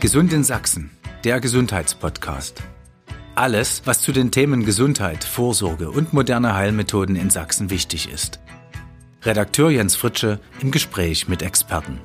[0.00, 0.90] Gesund in Sachsen,
[1.24, 2.62] der Gesundheitspodcast.
[3.34, 8.38] Alles, was zu den Themen Gesundheit, Vorsorge und moderne Heilmethoden in Sachsen wichtig ist.
[9.24, 11.98] Redakteur Jens Fritsche im Gespräch mit Experten.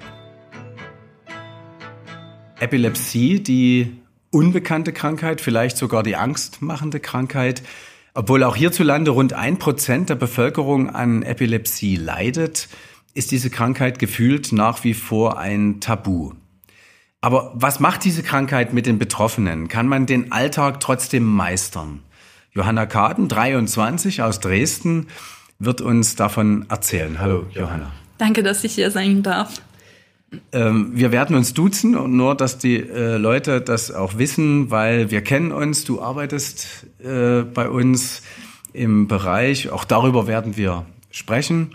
[2.59, 4.01] Epilepsie, die
[4.31, 7.61] unbekannte Krankheit, vielleicht sogar die angstmachende Krankheit,
[8.15, 12.69] obwohl auch hierzulande rund ein Prozent der Bevölkerung an Epilepsie leidet,
[13.13, 16.31] ist diese Krankheit gefühlt nach wie vor ein Tabu.
[17.23, 19.69] Aber was macht diese Krankheit mit den Betroffenen?
[19.69, 22.01] Kann man den Alltag trotzdem meistern?
[22.51, 25.07] Johanna Kaden, 23 aus Dresden,
[25.57, 27.21] wird uns davon erzählen.
[27.21, 27.93] Hallo, Johanna.
[28.17, 29.53] Danke, dass ich hier sein darf.
[30.51, 35.09] Ähm, wir werden uns duzen und nur, dass die äh, Leute das auch wissen, weil
[35.09, 35.85] wir kennen uns.
[35.85, 38.21] Du arbeitest äh, bei uns
[38.73, 39.69] im Bereich.
[39.69, 41.71] Auch darüber werden wir sprechen.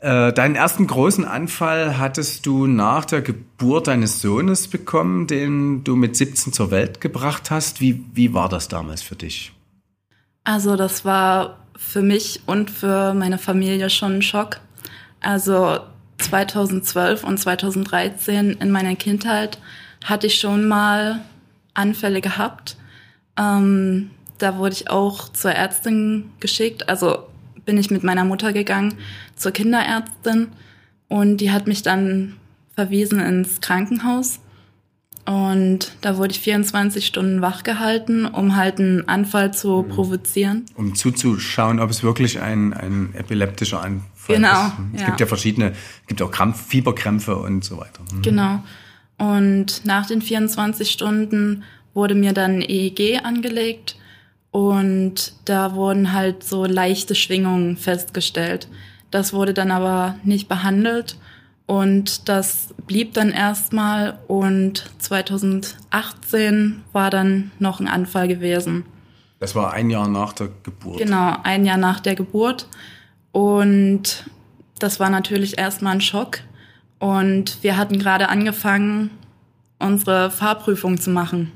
[0.00, 5.94] Äh, deinen ersten großen Anfall hattest du nach der Geburt deines Sohnes bekommen, den du
[5.94, 7.82] mit 17 zur Welt gebracht hast.
[7.82, 9.52] Wie, wie war das damals für dich?
[10.42, 14.60] Also das war für mich und für meine Familie schon ein Schock.
[15.20, 15.80] Also
[16.16, 19.58] 2012 und 2013 in meiner Kindheit
[20.04, 21.20] hatte ich schon mal
[21.74, 22.78] Anfälle gehabt.
[23.38, 26.88] Ähm, da wurde ich auch zur Ärztin geschickt.
[26.88, 27.29] Also
[27.70, 28.94] bin ich mit meiner Mutter gegangen
[29.36, 30.48] zur Kinderärztin
[31.06, 32.34] und die hat mich dann
[32.74, 34.40] verwiesen ins Krankenhaus.
[35.24, 39.88] Und da wurde ich 24 Stunden wach gehalten, um halt einen Anfall zu mhm.
[39.88, 40.66] provozieren.
[40.74, 44.72] Um zuzuschauen, ob es wirklich ein, ein epileptischer Anfall genau, ist.
[44.94, 45.06] Es ja.
[45.06, 48.02] gibt ja verschiedene, es gibt auch Krampf, Fieberkrämpfe und so weiter.
[48.12, 48.22] Mhm.
[48.22, 48.64] Genau.
[49.16, 51.62] Und nach den 24 Stunden
[51.94, 53.94] wurde mir dann EEG angelegt
[54.50, 58.68] und da wurden halt so leichte Schwingungen festgestellt.
[59.10, 61.16] Das wurde dann aber nicht behandelt
[61.66, 68.84] und das blieb dann erstmal und 2018 war dann noch ein Anfall gewesen.
[69.38, 70.98] Das war ein Jahr nach der Geburt.
[70.98, 72.68] Genau, ein Jahr nach der Geburt.
[73.32, 74.28] Und
[74.78, 76.40] das war natürlich erstmal ein Schock.
[76.98, 79.10] Und wir hatten gerade angefangen,
[79.78, 81.52] unsere Fahrprüfung zu machen.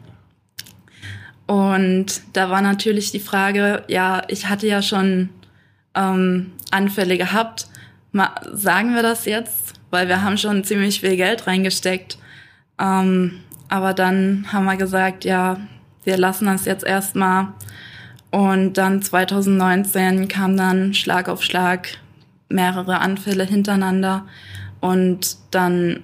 [1.46, 5.28] Und da war natürlich die Frage, ja, ich hatte ja schon
[5.94, 7.68] ähm, Anfälle gehabt.
[8.12, 9.74] Mal, sagen wir das jetzt?
[9.90, 12.18] Weil wir haben schon ziemlich viel Geld reingesteckt.
[12.78, 15.58] Ähm, aber dann haben wir gesagt, ja,
[16.04, 17.48] wir lassen das jetzt erstmal.
[18.30, 21.98] Und dann 2019 kam dann Schlag auf Schlag
[22.48, 24.26] mehrere Anfälle hintereinander.
[24.80, 26.02] Und dann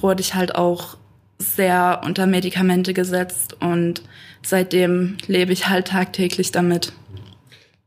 [0.00, 0.98] wurde ich halt auch
[1.38, 4.02] sehr unter Medikamente gesetzt und
[4.44, 6.92] seitdem lebe ich halt tagtäglich damit.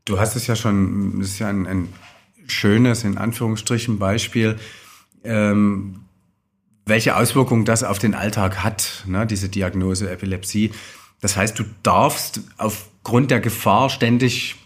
[0.04, 1.88] Du hast es ja schon, das ist ja ein, ein
[2.46, 4.56] schönes, in Anführungsstrichen, Beispiel,
[5.24, 6.00] ähm,
[6.86, 10.72] welche Auswirkungen das auf den Alltag hat, ne, diese Diagnose Epilepsie.
[11.20, 14.56] Das heißt, du darfst aufgrund der Gefahr ständig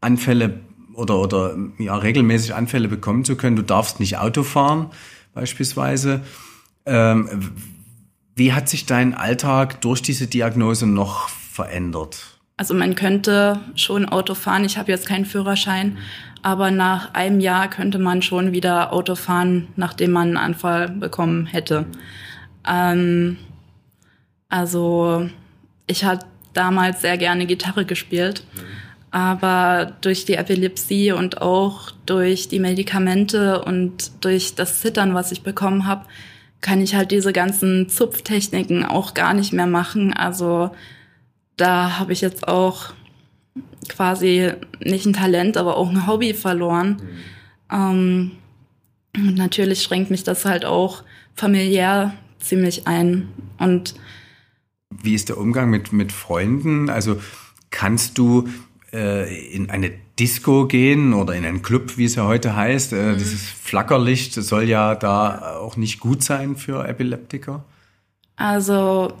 [0.00, 0.60] Anfälle
[0.94, 3.56] oder, oder ja, regelmäßig Anfälle bekommen zu können.
[3.56, 4.90] Du darfst nicht Auto fahren,
[5.32, 6.22] beispielsweise.
[6.86, 7.52] Ähm,
[8.34, 12.38] wie hat sich dein Alltag durch diese Diagnose noch verändert?
[12.56, 14.64] Also man könnte schon Auto fahren.
[14.64, 15.98] Ich habe jetzt keinen Führerschein,
[16.42, 21.46] aber nach einem Jahr könnte man schon wieder Auto fahren, nachdem man einen Anfall bekommen
[21.46, 21.86] hätte.
[22.66, 23.38] Ähm,
[24.48, 25.28] also
[25.86, 28.44] ich hatte damals sehr gerne Gitarre gespielt,
[29.10, 35.42] aber durch die Epilepsie und auch durch die Medikamente und durch das Zittern, was ich
[35.42, 36.06] bekommen habe,
[36.64, 40.14] kann ich halt diese ganzen Zupftechniken auch gar nicht mehr machen.
[40.14, 40.70] Also
[41.58, 42.94] da habe ich jetzt auch
[43.90, 47.02] quasi nicht ein Talent, aber auch ein Hobby verloren.
[47.70, 47.70] Mhm.
[47.70, 48.30] Ähm,
[49.14, 51.02] und natürlich schränkt mich das halt auch
[51.34, 53.28] familiär ziemlich ein.
[53.58, 53.94] Und
[54.90, 56.88] wie ist der Umgang mit, mit Freunden?
[56.88, 57.20] Also
[57.68, 58.48] kannst du
[58.90, 62.92] äh, in eine Disco gehen oder in einen Club, wie es ja heute heißt.
[62.92, 63.18] Äh, mhm.
[63.18, 67.64] Dieses Flackerlicht soll ja da auch nicht gut sein für Epileptiker.
[68.36, 69.12] Also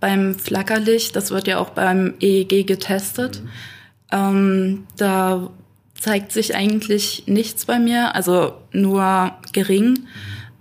[0.00, 3.42] beim Flackerlicht, das wird ja auch beim EEG getestet.
[3.42, 3.48] Mhm.
[4.10, 5.50] Ähm, da
[5.94, 9.90] zeigt sich eigentlich nichts bei mir, also nur gering.
[9.90, 10.06] Mhm.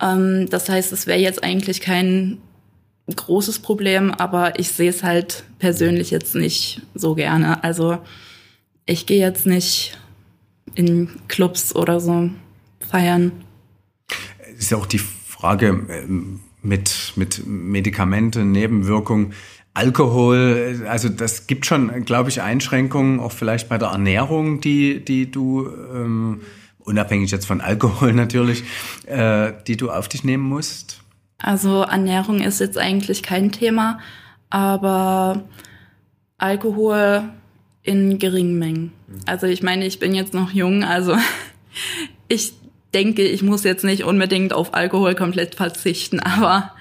[0.01, 2.37] Ähm, das heißt, es wäre jetzt eigentlich kein
[3.13, 7.63] großes Problem, aber ich sehe es halt persönlich jetzt nicht so gerne.
[7.63, 7.97] Also
[8.91, 9.97] ich gehe jetzt nicht
[10.75, 12.29] in Clubs oder so
[12.79, 13.31] feiern.
[14.53, 19.33] Es ist ja auch die Frage ähm, mit, mit Medikamenten, Nebenwirkungen.
[19.73, 25.31] Alkohol, also das gibt schon, glaube ich, Einschränkungen, auch vielleicht bei der Ernährung, die, die
[25.31, 26.41] du, ähm,
[26.79, 28.63] unabhängig jetzt von Alkohol natürlich,
[29.05, 31.01] äh, die du auf dich nehmen musst.
[31.37, 33.99] Also Ernährung ist jetzt eigentlich kein Thema,
[34.49, 35.45] aber
[36.37, 37.29] Alkohol
[37.83, 38.91] in geringen Mengen.
[39.25, 41.15] Also ich meine, ich bin jetzt noch jung, also
[42.27, 42.53] ich
[42.93, 46.71] denke, ich muss jetzt nicht unbedingt auf Alkohol komplett verzichten, aber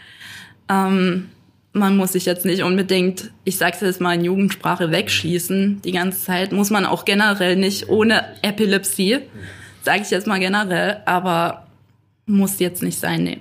[0.68, 1.28] ähm,
[1.72, 6.24] man muss sich jetzt nicht unbedingt, ich sag's jetzt mal in Jugendsprache, wegschießen die ganze
[6.24, 6.52] Zeit.
[6.52, 9.18] Muss man auch generell nicht ohne Epilepsie,
[9.82, 11.68] sage ich jetzt mal generell, aber
[12.26, 13.40] muss jetzt nicht sein, nee.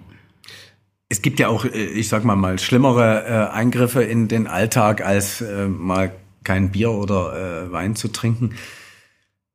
[1.12, 5.04] Es gibt ja auch, äh, ich sag mal mal, schlimmere äh, Eingriffe in den Alltag,
[5.04, 6.12] als äh, mal
[6.44, 8.56] kein Bier oder äh, Wein zu trinken.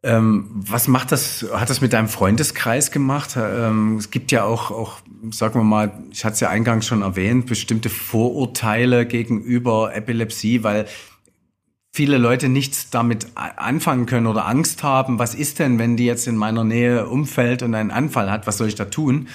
[0.04, 3.38] Ähm, was macht das, hat das mit deinem Freundeskreis gemacht?
[3.38, 4.98] Ähm, es gibt ja auch, auch,
[5.30, 10.86] sagen wir mal, ich hatte es ja eingangs schon erwähnt, bestimmte Vorurteile gegenüber Epilepsie, weil
[11.90, 15.18] viele Leute nichts damit anfangen können oder Angst haben.
[15.18, 18.46] Was ist denn, wenn die jetzt in meiner Nähe umfällt und einen Anfall hat?
[18.46, 19.28] Was soll ich da tun?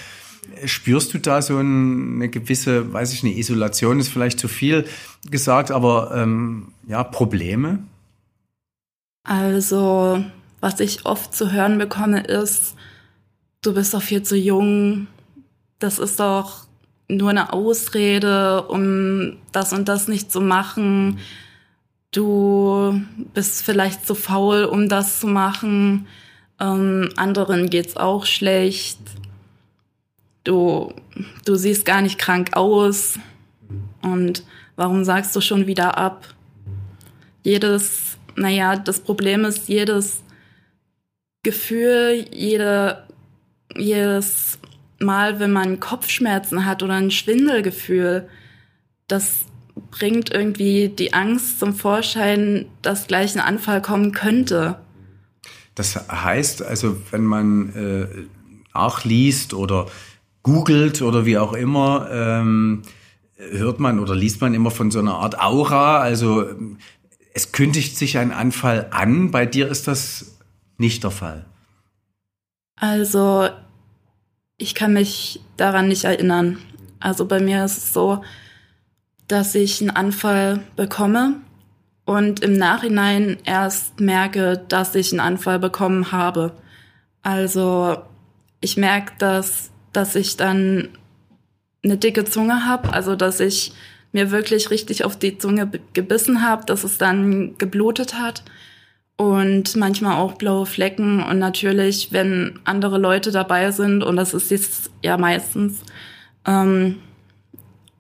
[0.66, 4.86] Spürst du da so eine gewisse, weiß ich nicht, Isolation ist vielleicht zu viel
[5.30, 7.80] gesagt, aber ähm, ja, Probleme?
[9.24, 10.24] Also
[10.62, 12.76] was ich oft zu hören bekomme, ist,
[13.62, 15.08] du bist doch viel zu jung,
[15.80, 16.68] das ist doch
[17.08, 21.20] nur eine Ausrede, um das und das nicht zu machen.
[22.12, 23.02] Du
[23.34, 26.08] bist vielleicht zu faul, um das zu machen.
[26.60, 29.00] Ähm, anderen geht's auch schlecht.
[30.44, 30.94] Du,
[31.46, 33.20] du siehst gar nicht krank aus.
[34.02, 34.44] Und
[34.76, 36.34] warum sagst du schon wieder ab?
[37.44, 40.24] Jedes, naja, das Problem ist, jedes
[41.44, 43.04] Gefühl, jede,
[43.76, 44.60] jedes
[45.00, 48.28] Mal, wenn man Kopfschmerzen hat oder ein Schwindelgefühl,
[49.08, 49.46] das
[49.92, 54.80] bringt irgendwie die Angst zum Vorschein, dass gleich ein Anfall kommen könnte.
[55.76, 58.08] Das heißt also, wenn man äh,
[58.74, 59.88] nachliest oder
[60.50, 62.82] googelt oder wie auch immer, ähm,
[63.36, 66.00] hört man oder liest man immer von so einer Art Aura.
[66.00, 66.46] Also
[67.36, 69.30] es kündigt sich ein Anfall an.
[69.30, 70.38] Bei dir ist das
[70.78, 71.46] nicht der Fall?
[72.76, 73.50] Also,
[74.58, 76.58] ich kann mich daran nicht erinnern.
[77.00, 78.24] Also bei mir ist es so,
[79.28, 81.36] dass ich einen Anfall bekomme
[82.06, 86.54] und im Nachhinein erst merke, dass ich einen Anfall bekommen habe.
[87.22, 87.98] Also
[88.62, 90.90] ich merke, dass, dass ich dann
[91.84, 93.72] eine dicke Zunge habe, also dass ich
[94.12, 98.44] mir wirklich richtig auf die Zunge gebissen habe, dass es dann geblutet hat
[99.18, 104.50] und manchmal auch blaue Flecken und natürlich, wenn andere Leute dabei sind und das ist
[104.50, 105.84] jetzt ja meistens,
[106.46, 107.00] ähm,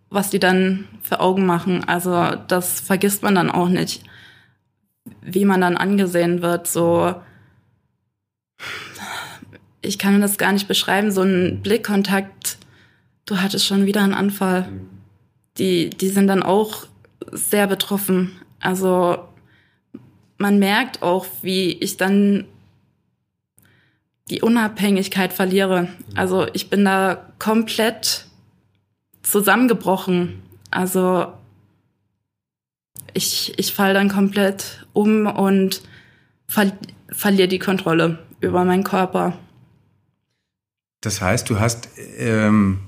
[0.10, 1.84] was die dann für Augen machen.
[1.84, 4.04] Also das vergisst man dann auch nicht,
[5.22, 6.68] wie man dann angesehen wird.
[6.68, 7.14] So,
[9.82, 11.12] ich kann das gar nicht beschreiben.
[11.12, 12.58] So ein Blickkontakt,
[13.26, 14.70] du hattest schon wieder einen Anfall.
[15.58, 16.88] Die, die sind dann auch
[17.32, 18.32] sehr betroffen.
[18.60, 19.20] Also
[20.38, 22.46] man merkt auch, wie ich dann
[24.30, 25.90] die Unabhängigkeit verliere.
[26.16, 28.26] Also ich bin da komplett
[29.24, 30.42] zusammengebrochen.
[30.72, 31.34] Also
[33.14, 35.82] ich, ich fall dann komplett um und
[36.48, 36.72] ver
[37.12, 39.38] verliere die Kontrolle über meinen Körper.
[41.02, 42.80] Das heißt, du hast ähm,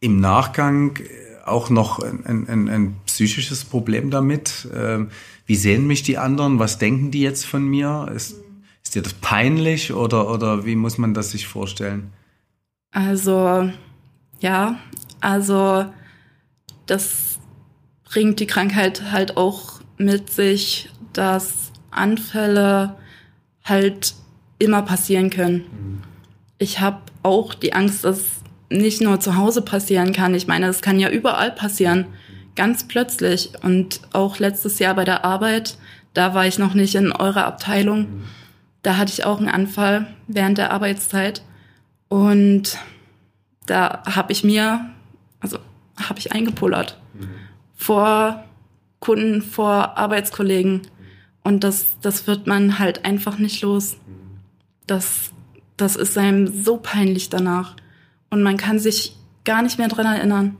[0.00, 0.98] im Nachgang
[1.46, 4.68] auch noch ein, ein, ein psychisches Problem damit.
[4.74, 5.10] Ähm,
[5.46, 6.58] wie sehen mich die anderen?
[6.58, 8.10] Was denken die jetzt von mir?
[8.14, 8.36] Ist,
[8.82, 12.12] ist dir das peinlich oder, oder wie muss man das sich vorstellen?
[12.92, 13.70] Also,
[14.40, 14.78] ja,
[15.20, 15.86] also
[16.86, 17.38] das
[18.04, 22.96] bringt die Krankheit halt auch mit sich, dass Anfälle
[23.64, 24.14] halt
[24.58, 26.02] immer passieren können.
[26.58, 28.20] Ich habe auch die Angst, dass
[28.70, 30.34] nicht nur zu Hause passieren kann.
[30.34, 32.06] Ich meine, das kann ja überall passieren
[32.54, 33.52] ganz plötzlich.
[33.62, 35.76] Und auch letztes Jahr bei der Arbeit,
[36.12, 38.24] da war ich noch nicht in eurer Abteilung.
[38.82, 41.42] Da hatte ich auch einen Anfall während der Arbeitszeit.
[42.08, 42.78] Und
[43.66, 44.90] da habe ich mir,
[45.40, 45.58] also
[45.96, 47.00] habe ich eingepullert.
[47.74, 48.44] Vor
[49.00, 50.82] Kunden, vor Arbeitskollegen.
[51.42, 53.96] Und das, das wird man halt einfach nicht los.
[54.86, 55.33] Das,
[55.76, 57.76] das ist einem so peinlich danach.
[58.30, 60.56] Und man kann sich gar nicht mehr dran erinnern.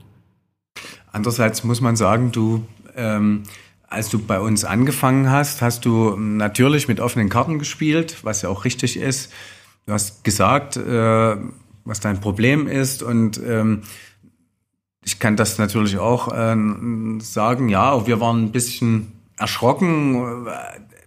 [1.11, 3.43] Andererseits muss man sagen, du, ähm,
[3.87, 8.49] als du bei uns angefangen hast, hast du natürlich mit offenen Karten gespielt, was ja
[8.49, 9.31] auch richtig ist.
[9.85, 11.37] Du hast gesagt, äh,
[11.85, 13.83] was dein Problem ist und ähm,
[15.03, 16.55] ich kann das natürlich auch äh,
[17.19, 20.47] sagen, ja, wir waren ein bisschen erschrocken.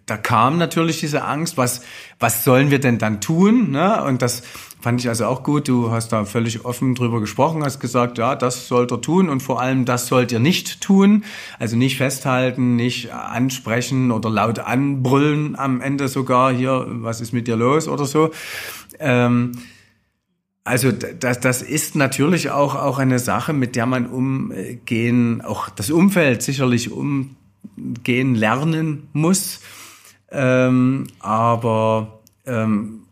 [0.08, 1.82] Da kam natürlich diese Angst, was,
[2.18, 3.70] was sollen wir denn dann tun?
[3.70, 4.02] Ne?
[4.04, 4.42] Und das
[4.80, 5.66] Fand ich also auch gut.
[5.66, 9.42] Du hast da völlig offen drüber gesprochen, hast gesagt, ja, das sollt ihr tun und
[9.42, 11.24] vor allem das sollt ihr nicht tun.
[11.58, 17.48] Also nicht festhalten, nicht ansprechen oder laut anbrüllen am Ende sogar hier, was ist mit
[17.48, 18.30] dir los oder so.
[19.00, 19.52] Ähm,
[20.62, 25.90] also das, das ist natürlich auch, auch eine Sache, mit der man umgehen, auch das
[25.90, 29.60] Umfeld sicherlich umgehen lernen muss.
[30.30, 33.06] Ähm, aber ähm,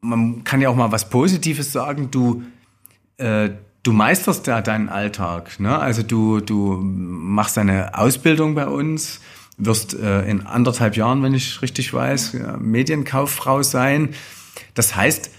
[0.00, 2.10] man kann ja auch mal was Positives sagen.
[2.10, 2.42] Du,
[3.18, 3.50] äh,
[3.82, 5.60] du meisterst ja deinen Alltag.
[5.60, 5.78] Ne?
[5.78, 9.20] Also du, du machst eine Ausbildung bei uns,
[9.56, 14.10] wirst äh, in anderthalb Jahren, wenn ich richtig weiß, ja, Medienkauffrau sein.
[14.74, 15.30] Das heißt,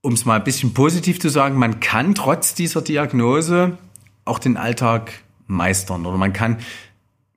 [0.00, 3.76] um es mal ein bisschen positiv zu sagen, man kann trotz dieser Diagnose
[4.24, 5.12] auch den Alltag
[5.46, 6.58] meistern oder man kann,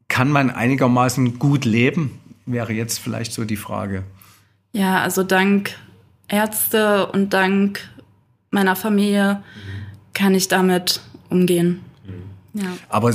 [0.08, 4.04] kann man einigermaßen gut leben, wäre jetzt vielleicht so die Frage.
[4.74, 5.76] Ja, also dank
[6.28, 7.90] Ärzte und dank
[8.52, 9.44] meiner Familie
[10.14, 11.82] kann ich damit umgehen.
[12.54, 12.78] Ja.
[12.90, 13.14] Aber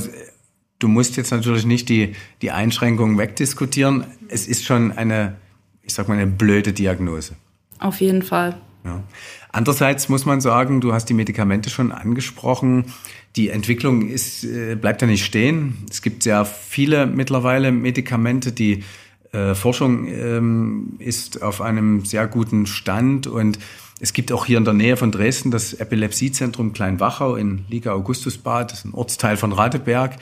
[0.78, 4.04] du musst jetzt natürlich nicht die, die Einschränkungen wegdiskutieren.
[4.28, 5.37] Es ist schon eine,
[5.83, 7.37] ich sag mal, eine blöde Diagnose.
[7.78, 8.56] Auf jeden Fall.
[8.85, 9.02] Ja.
[9.50, 12.92] Andererseits muss man sagen, du hast die Medikamente schon angesprochen.
[13.37, 15.85] Die Entwicklung ist, äh, bleibt ja nicht stehen.
[15.90, 18.85] Es gibt sehr viele mittlerweile Medikamente, die
[19.33, 23.59] äh, Forschung ähm, ist auf einem sehr guten Stand und
[23.99, 28.73] es gibt auch hier in der Nähe von Dresden das Epilepsiezentrum Kleinwachau in Liga Augustusbad,
[28.73, 30.16] das ist ein Ortsteil von Radeberg.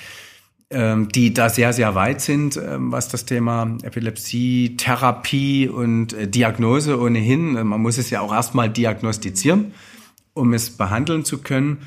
[0.70, 6.26] Ähm, die da sehr, sehr weit sind, ähm, was das Thema Epilepsie, Therapie und äh,
[6.26, 7.54] Diagnose ohnehin.
[7.54, 9.73] Äh, man muss es ja auch erstmal diagnostizieren,
[10.32, 11.82] um es behandeln zu können.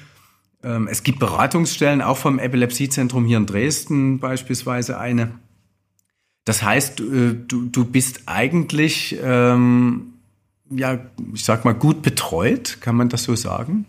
[0.63, 5.31] Ähm, es gibt Beratungsstellen, auch vom Epilepsiezentrum hier in Dresden beispielsweise eine.
[6.47, 10.13] Das heißt, äh, du, du bist eigentlich, ähm,
[10.69, 10.97] ja,
[11.33, 13.85] ich sag mal, gut betreut, kann man das so sagen?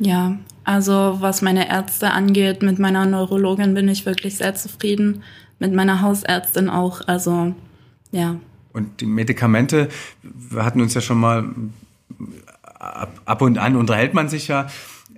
[0.00, 5.22] Ja, also was meine Ärzte angeht, mit meiner Neurologin bin ich wirklich sehr zufrieden,
[5.60, 7.54] mit meiner Hausärztin auch, also
[8.10, 8.40] ja.
[8.72, 9.90] Und die Medikamente,
[10.22, 11.54] wir hatten uns ja schon mal,
[12.80, 14.66] ab, und an unterhält man sich ja.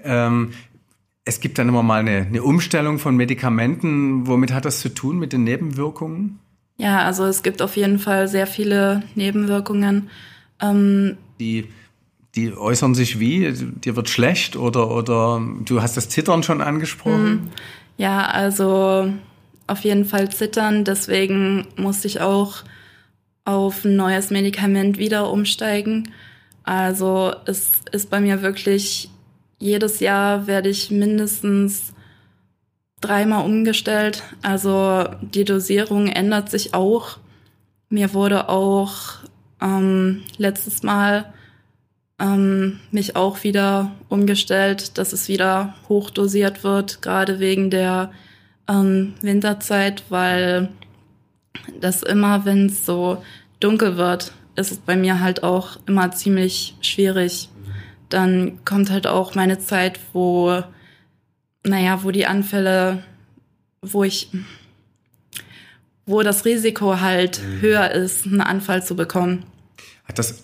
[0.05, 0.53] Ähm,
[1.25, 4.27] es gibt dann immer mal eine, eine Umstellung von Medikamenten.
[4.27, 6.39] Womit hat das zu tun mit den Nebenwirkungen?
[6.79, 10.11] Ja, also es gibt auf jeden Fall sehr viele Nebenwirkungen.
[10.61, 11.69] Ähm, die
[12.35, 13.53] die äußern sich wie?
[13.53, 17.27] Dir wird schlecht oder, oder du hast das Zittern schon angesprochen?
[17.27, 17.49] Hm.
[17.99, 19.13] Ja, also
[19.67, 20.85] auf jeden Fall zittern.
[20.85, 22.65] Deswegen musste ich auch
[23.45, 26.11] auf ein neues Medikament wieder umsteigen.
[26.65, 29.11] Also es ist bei mir wirklich,
[29.63, 31.95] jedes Jahr werde ich mindestens
[33.01, 34.25] dreimal umgestellt.
[34.43, 37.19] Also die Dosierung ändert sich auch.
[37.89, 39.21] Mir wurde auch
[39.61, 41.33] ähm, letztes Mal
[42.19, 48.11] ähm, mich auch wieder umgestellt, dass es wieder hochdosiert wird, gerade wegen der
[48.69, 50.71] ähm, Winterzeit, weil
[51.81, 53.23] das immer, wenn es so
[53.61, 57.49] dunkel wird, ist es bei mir halt auch immer ziemlich schwierig.
[58.13, 60.63] Dann kommt halt auch meine Zeit, wo,
[61.65, 63.03] naja, wo die Anfälle,
[63.81, 64.31] wo ich,
[66.05, 67.61] wo das Risiko halt mhm.
[67.63, 69.45] höher ist, einen Anfall zu bekommen.
[70.05, 70.43] Hat das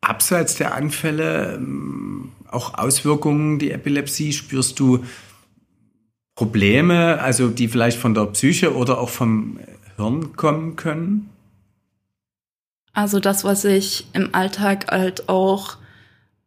[0.00, 4.32] abseits der Anfälle ähm, auch Auswirkungen, die Epilepsie?
[4.32, 5.04] Spürst du
[6.34, 9.58] Probleme, also die vielleicht von der Psyche oder auch vom
[9.96, 11.28] Hirn kommen können?
[12.94, 15.76] Also das, was ich im Alltag halt auch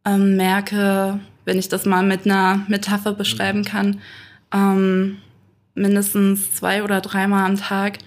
[0.08, 4.00] ähm, merke, wenn ich das mal mit einer Metapher beschreiben kann,
[4.52, 5.18] ähm,
[5.74, 7.98] mindestens zwei oder dreimal am Tag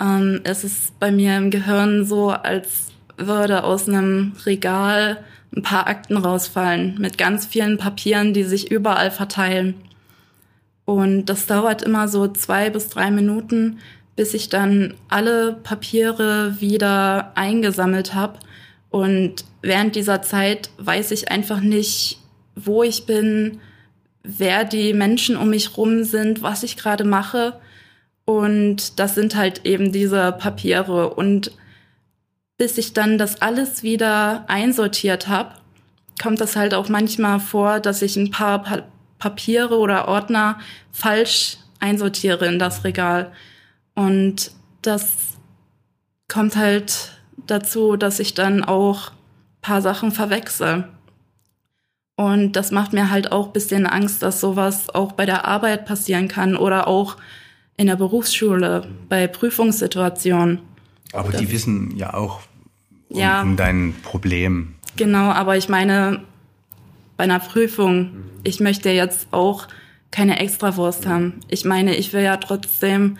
[0.00, 5.22] ähm, ist es bei mir im Gehirn so, als würde aus einem Regal
[5.54, 9.74] ein paar Akten rausfallen mit ganz vielen Papieren, die sich überall verteilen.
[10.84, 13.78] Und das dauert immer so zwei bis drei Minuten,
[14.16, 18.38] bis ich dann alle Papiere wieder eingesammelt habe.
[18.92, 22.18] Und während dieser Zeit weiß ich einfach nicht,
[22.54, 23.58] wo ich bin,
[24.22, 27.58] wer die Menschen um mich rum sind, was ich gerade mache.
[28.26, 31.14] Und das sind halt eben diese Papiere.
[31.14, 31.52] Und
[32.58, 35.54] bis ich dann das alles wieder einsortiert habe,
[36.22, 38.82] kommt das halt auch manchmal vor, dass ich ein paar pa
[39.18, 40.58] Papiere oder Ordner
[40.90, 43.30] falsch einsortiere in das Regal.
[43.94, 44.50] Und
[44.82, 45.14] das
[46.26, 49.12] kommt halt dazu, dass ich dann auch
[49.60, 50.88] paar Sachen verwechsel.
[52.16, 56.28] Und das macht mir halt auch bisschen Angst, dass sowas auch bei der Arbeit passieren
[56.28, 57.16] kann oder auch
[57.76, 60.60] in der Berufsschule bei Prüfungssituationen.
[61.12, 62.40] Aber die wissen ja auch
[63.08, 63.42] um, ja.
[63.42, 64.74] um dein Problem.
[64.96, 66.22] Genau, aber ich meine,
[67.16, 68.10] bei einer Prüfung,
[68.44, 69.68] ich möchte jetzt auch
[70.10, 71.40] keine Extrawurst haben.
[71.48, 73.16] Ich meine, ich will ja trotzdem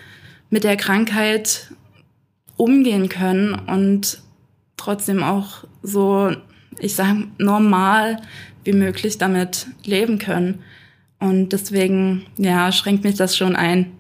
[0.50, 1.72] mit der Krankheit
[2.62, 4.22] umgehen können und
[4.76, 6.30] trotzdem auch so,
[6.78, 8.22] ich sage, normal
[8.62, 10.60] wie möglich damit leben können.
[11.18, 13.90] Und deswegen, ja, schränkt mich das schon ein.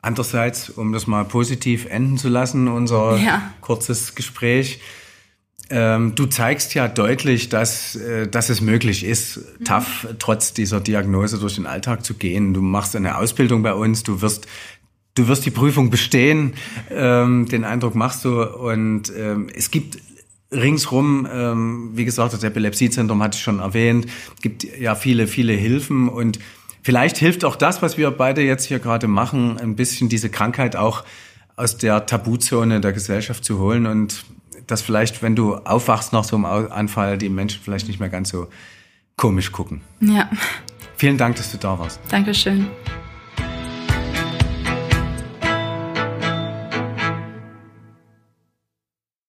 [0.00, 3.52] Andererseits, um das mal positiv enden zu lassen, unser ja.
[3.60, 4.80] kurzes Gespräch,
[5.70, 9.64] ähm, du zeigst ja deutlich, dass, äh, dass es möglich ist, mhm.
[9.64, 12.52] tough trotz dieser Diagnose durch den Alltag zu gehen.
[12.52, 14.48] Du machst eine Ausbildung bei uns, du wirst
[15.14, 16.54] du wirst die Prüfung bestehen,
[16.90, 18.42] ähm, den Eindruck machst du.
[18.42, 19.98] Und ähm, es gibt
[20.50, 24.06] ringsrum, ähm, wie gesagt, das Epilepsiezentrum hatte ich schon erwähnt,
[24.40, 26.38] gibt ja viele, viele Hilfen und
[26.82, 30.76] vielleicht hilft auch das, was wir beide jetzt hier gerade machen, ein bisschen diese Krankheit
[30.76, 31.04] auch
[31.56, 34.24] aus der Tabuzone der Gesellschaft zu holen und
[34.66, 38.28] dass vielleicht, wenn du aufwachst nach so einem Anfall, die Menschen vielleicht nicht mehr ganz
[38.30, 38.48] so
[39.16, 39.80] komisch gucken.
[40.00, 40.30] Ja.
[40.96, 42.00] Vielen Dank, dass du da warst.
[42.10, 42.68] Dankeschön.